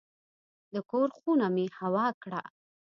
د 0.73 0.75
کور 0.91 1.09
خونه 1.17 1.47
مې 1.55 1.65
هوا 1.79 2.07
کړه. 2.23 2.41